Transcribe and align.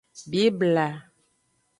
Bibla. 0.31 0.87